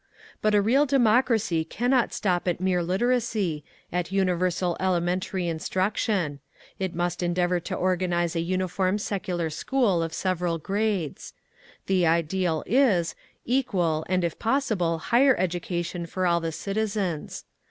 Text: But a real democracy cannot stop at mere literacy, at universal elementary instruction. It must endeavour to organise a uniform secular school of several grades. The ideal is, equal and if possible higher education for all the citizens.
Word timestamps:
But 0.41 0.55
a 0.55 0.63
real 0.63 0.87
democracy 0.87 1.63
cannot 1.63 2.11
stop 2.11 2.47
at 2.47 2.59
mere 2.59 2.81
literacy, 2.81 3.63
at 3.91 4.11
universal 4.11 4.75
elementary 4.79 5.47
instruction. 5.47 6.39
It 6.79 6.95
must 6.95 7.21
endeavour 7.21 7.59
to 7.59 7.75
organise 7.75 8.35
a 8.35 8.39
uniform 8.39 8.97
secular 8.97 9.51
school 9.51 10.01
of 10.01 10.11
several 10.15 10.57
grades. 10.57 11.35
The 11.85 12.07
ideal 12.07 12.63
is, 12.65 13.13
equal 13.45 14.03
and 14.09 14.23
if 14.23 14.39
possible 14.39 14.97
higher 14.97 15.35
education 15.37 16.07
for 16.07 16.25
all 16.25 16.39
the 16.39 16.51
citizens. 16.51 17.45